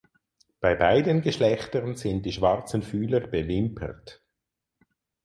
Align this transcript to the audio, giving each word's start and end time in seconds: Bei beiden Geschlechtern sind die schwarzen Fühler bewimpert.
Bei 0.61 0.73
beiden 0.73 1.21
Geschlechtern 1.21 1.95
sind 1.95 2.25
die 2.25 2.31
schwarzen 2.31 2.81
Fühler 2.81 3.19
bewimpert. 3.19 4.25